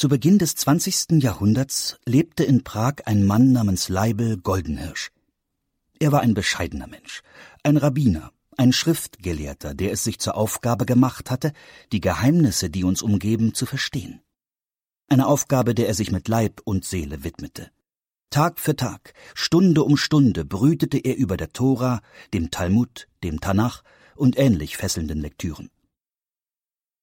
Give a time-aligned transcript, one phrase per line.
[0.00, 1.22] Zu Beginn des 20.
[1.22, 5.10] Jahrhunderts lebte in Prag ein Mann namens Leibel Goldenhirsch.
[5.98, 7.20] Er war ein bescheidener Mensch,
[7.64, 11.52] ein Rabbiner, ein Schriftgelehrter, der es sich zur Aufgabe gemacht hatte,
[11.92, 14.22] die Geheimnisse, die uns umgeben, zu verstehen.
[15.10, 17.70] Eine Aufgabe, der er sich mit Leib und Seele widmete.
[18.30, 22.00] Tag für Tag, Stunde um Stunde brütete er über der Tora,
[22.32, 23.82] dem Talmud, dem Tanach
[24.16, 25.68] und ähnlich fesselnden Lektüren.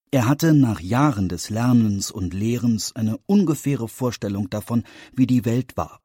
[0.10, 5.76] Er hatte nach Jahren des Lernens und Lehrens eine ungefähre Vorstellung davon, wie die Welt
[5.76, 6.00] war,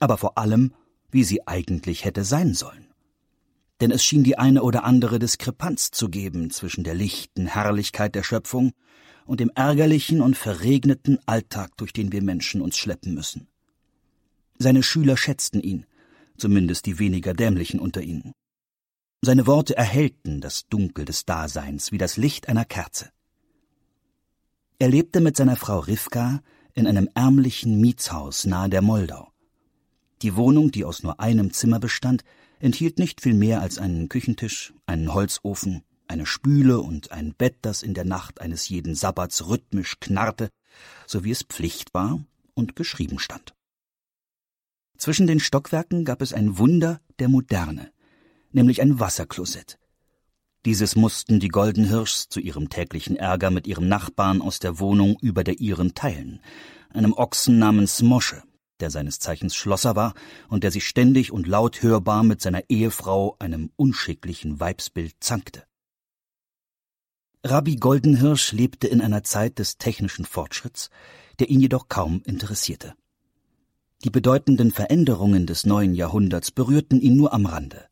[0.00, 0.74] aber vor allem,
[1.10, 2.86] wie sie eigentlich hätte sein sollen.
[3.80, 8.22] Denn es schien die eine oder andere Diskrepanz zu geben zwischen der lichten Herrlichkeit der
[8.22, 8.72] Schöpfung
[9.24, 13.48] und dem ärgerlichen und verregneten Alltag, durch den wir Menschen uns schleppen müssen.
[14.58, 15.86] Seine Schüler schätzten ihn,
[16.36, 18.32] zumindest die weniger dämlichen unter ihnen.
[19.22, 23.10] Seine Worte erhellten das Dunkel des Daseins wie das Licht einer Kerze.
[24.80, 26.40] Er lebte mit seiner Frau Rivka
[26.72, 29.32] in einem ärmlichen Mietshaus nahe der Moldau.
[30.22, 32.22] Die Wohnung, die aus nur einem Zimmer bestand,
[32.60, 37.82] enthielt nicht viel mehr als einen Küchentisch, einen Holzofen, eine Spüle und ein Bett, das
[37.82, 40.48] in der Nacht eines jeden Sabbats rhythmisch knarrte,
[41.06, 43.54] so wie es Pflicht war und geschrieben stand.
[44.96, 47.92] Zwischen den Stockwerken gab es ein Wunder der Moderne,
[48.52, 49.78] nämlich ein Wasserklosett.
[50.64, 55.44] Dieses mussten die Goldenhirschs zu ihrem täglichen Ärger mit ihrem Nachbarn aus der Wohnung über
[55.44, 56.40] der ihren teilen,
[56.90, 58.42] einem Ochsen namens Mosche,
[58.80, 60.14] der seines Zeichens Schlosser war
[60.48, 65.64] und der sich ständig und laut hörbar mit seiner Ehefrau, einem unschicklichen Weibsbild, zankte.
[67.44, 70.90] Rabbi Goldenhirsch lebte in einer Zeit des technischen Fortschritts,
[71.38, 72.94] der ihn jedoch kaum interessierte.
[74.04, 77.87] Die bedeutenden Veränderungen des neuen Jahrhunderts berührten ihn nur am Rande.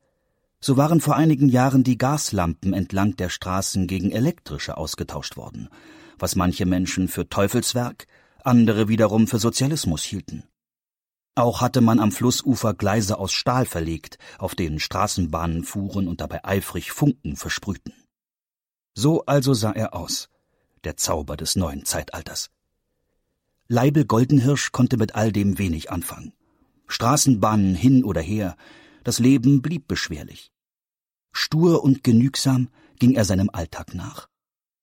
[0.67, 5.69] So waren vor einigen Jahren die Gaslampen entlang der Straßen gegen elektrische ausgetauscht worden,
[6.19, 8.09] was manche Menschen für Teufelswerk,
[8.42, 10.42] andere wiederum für Sozialismus hielten.
[11.37, 16.44] Auch hatte man am Flussufer Gleise aus Stahl verlegt, auf denen Straßenbahnen fuhren und dabei
[16.44, 17.94] eifrig Funken versprühten.
[18.93, 20.31] So also sah er aus,
[20.83, 22.50] der Zauber des neuen Zeitalters.
[23.69, 26.33] Leibel Goldenhirsch konnte mit all dem wenig anfangen.
[26.88, 28.56] Straßenbahnen hin oder her,
[29.04, 30.50] das Leben blieb beschwerlich.
[31.36, 34.28] Stur und genügsam ging er seinem Alltag nach,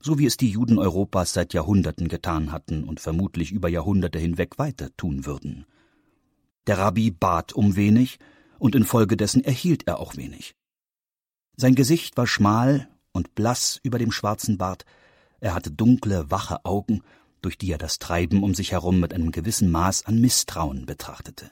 [0.02, 4.60] so wie es die Juden Europas seit Jahrhunderten getan hatten und vermutlich über Jahrhunderte hinweg
[4.60, 5.66] weiter tun würden.
[6.68, 8.20] Der Rabbi bat um wenig,
[8.60, 10.56] und infolgedessen erhielt er auch wenig.
[11.58, 14.86] Sein Gesicht war schmal und blass über dem schwarzen Bart,
[15.42, 17.02] er hatte dunkle, wache Augen
[17.42, 21.52] durch die er das Treiben um sich herum mit einem gewissen Maß an Misstrauen betrachtete.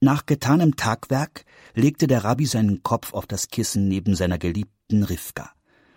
[0.00, 1.44] Nach getanem Tagwerk
[1.74, 5.50] legte der Rabbi seinen Kopf auf das Kissen neben seiner geliebten Rivka,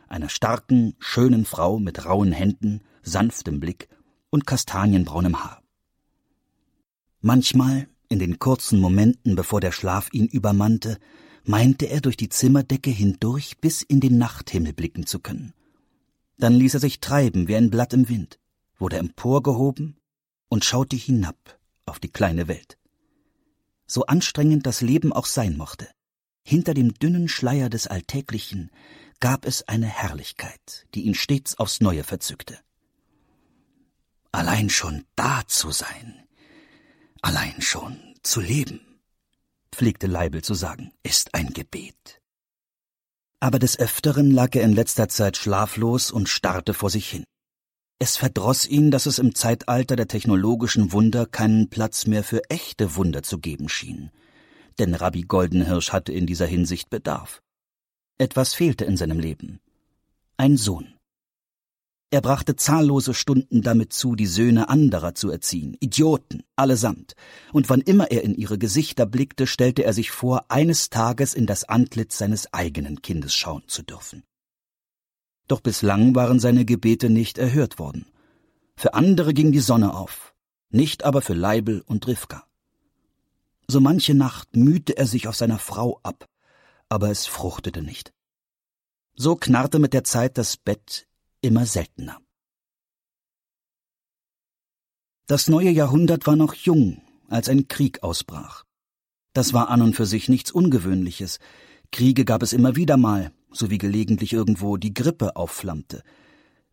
[0.08, 3.90] einer starken, schönen Frau mit rauen Händen, sanftem Blick
[4.30, 5.62] und kastanienbraunem Haar.
[7.20, 10.98] Manchmal, in den kurzen Momenten, bevor der Schlaf ihn übermannte,
[11.44, 15.54] meinte er durch die Zimmerdecke hindurch bis in den Nachthimmel blicken zu können.
[16.38, 18.40] Dann ließ er sich treiben wie ein Blatt im Wind
[18.82, 19.96] wurde emporgehoben
[20.50, 22.78] und schaute hinab auf die kleine Welt.
[23.92, 25.86] So anstrengend das Leben auch sein mochte,
[26.48, 28.72] hinter dem dünnen Schleier des Alltäglichen
[29.20, 32.58] gab es eine Herrlichkeit, die ihn stets aufs Neue verzückte.
[34.32, 36.26] Allein schon da zu sein,
[37.22, 38.80] allein schon zu leben,
[39.74, 42.22] pflegte Leibel zu sagen, ist ein Gebet.
[43.42, 47.26] Aber des Öfteren lag er in letzter Zeit schlaflos und starrte vor sich hin.
[48.04, 52.96] Es verdroß ihn, dass es im Zeitalter der technologischen Wunder keinen Platz mehr für echte
[52.96, 54.10] Wunder zu geben schien.
[54.80, 57.44] Denn Rabbi Goldenhirsch hatte in dieser Hinsicht Bedarf.
[58.18, 59.60] Etwas fehlte in seinem Leben.
[60.36, 60.96] Ein Sohn.
[62.10, 67.14] Er brachte zahllose Stunden damit zu, die Söhne anderer zu erziehen, Idioten, allesamt,
[67.54, 71.46] und wann immer er in ihre Gesichter blickte, stellte er sich vor, eines Tages in
[71.46, 74.24] das Antlitz seines eigenen Kindes schauen zu dürfen.
[75.48, 78.06] Doch bislang waren seine Gebete nicht erhört worden.
[78.76, 80.34] Für andere ging die Sonne auf,
[80.70, 82.46] nicht aber für Leibel und Rivka.
[83.68, 86.28] So manche Nacht mühte er sich auf seiner Frau ab,
[86.90, 88.14] aber es fruchtete nicht.
[89.16, 91.08] So knarrte mit der Zeit das Bett
[91.42, 92.20] immer seltener.
[95.28, 98.66] Das neue Jahrhundert war noch jung, als ein Krieg ausbrach.
[99.34, 101.40] Das war an und für sich nichts Ungewöhnliches.
[101.92, 106.04] Kriege gab es immer wieder mal, sowie gelegentlich irgendwo die Grippe aufflammte.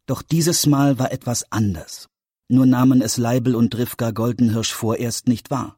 [0.07, 2.09] Doch dieses Mal war etwas anders.
[2.49, 5.77] Nur nahmen es Leibel und Rivka Goldenhirsch vorerst nicht wahr.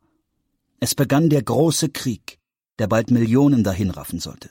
[0.79, 2.39] Es begann der große Krieg,
[2.79, 4.51] der bald Millionen dahinraffen sollte.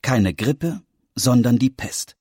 [0.00, 0.82] Keine Grippe,
[1.14, 2.16] sondern die Pest.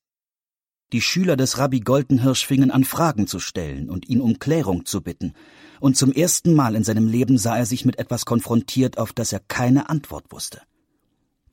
[0.91, 5.01] Die Schüler des Rabbi Goldenhirsch fingen an, Fragen zu stellen und ihn um Klärung zu
[5.01, 5.33] bitten,
[5.79, 9.33] und zum ersten Mal in seinem Leben sah er sich mit etwas konfrontiert, auf das
[9.33, 10.61] er keine Antwort wusste.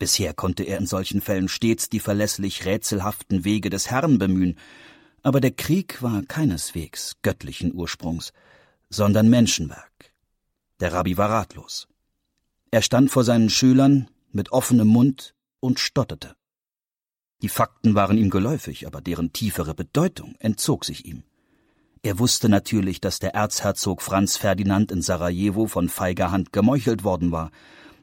[0.01, 4.57] Bisher konnte er in solchen Fällen stets die verlässlich rätselhaften Wege des Herrn bemühen,
[5.23, 8.33] aber der Krieg war keineswegs göttlichen Ursprungs,
[8.89, 10.15] sondern Menschenwerk.
[10.81, 11.87] Der Rabbi war ratlos.
[12.71, 16.35] Er stand vor seinen Schülern mit offenem Mund und stotterte.
[17.43, 21.25] Die Fakten waren ihm geläufig, aber deren tiefere Bedeutung entzog sich ihm.
[22.03, 27.33] Er wusste natürlich, dass der Erzherzog Franz Ferdinand in Sarajevo von feiger Hand gemeuchelt worden
[27.33, 27.51] war,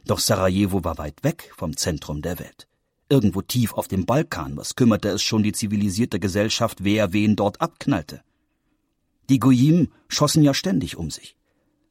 [0.08, 2.68] doch Sarajevo war weit weg vom Zentrum der Welt.
[3.10, 7.62] Irgendwo tief auf dem Balkan, was kümmerte es schon die zivilisierte Gesellschaft, wer wen dort
[7.62, 8.22] abknallte?
[9.30, 11.36] Die Goyim schossen ja ständig um sich.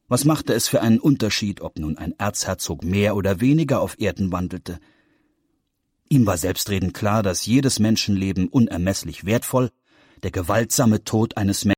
[0.07, 4.31] Was machte es für einen Unterschied, ob nun ein Erzherzog mehr oder weniger auf Erden
[4.31, 4.79] wandelte?
[6.09, 9.69] Ihm war selbstredend klar, dass jedes Menschenleben unermesslich wertvoll,
[10.23, 11.75] der gewaltsame Tod eines Menschen